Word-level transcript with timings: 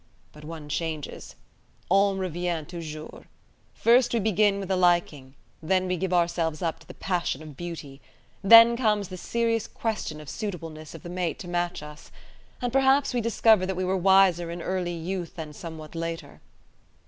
But 0.33 0.43
one 0.43 0.67
changes! 0.67 1.35
On 1.87 2.17
revient 2.17 2.67
toujours. 2.69 3.25
First 3.75 4.13
we 4.15 4.19
begin 4.19 4.59
with 4.59 4.71
a 4.71 4.75
liking; 4.75 5.35
then 5.61 5.85
we 5.87 5.95
give 5.95 6.11
ourselves 6.11 6.63
up 6.63 6.79
to 6.79 6.87
the 6.87 6.95
passion 6.95 7.43
of 7.43 7.55
beauty: 7.55 8.01
then 8.41 8.75
comes 8.75 9.09
the 9.09 9.15
serious 9.17 9.67
question 9.67 10.19
of 10.19 10.27
suitableness 10.27 10.95
of 10.95 11.03
the 11.03 11.09
mate 11.09 11.37
to 11.37 11.47
match 11.47 11.83
us; 11.83 12.09
and 12.63 12.73
perhaps 12.73 13.13
we 13.13 13.21
discover 13.21 13.67
that 13.67 13.75
we 13.75 13.85
were 13.85 13.95
wiser 13.95 14.49
in 14.49 14.63
early 14.63 14.91
youth 14.95 15.35
than 15.35 15.53
somewhat 15.53 15.93
later. 15.93 16.41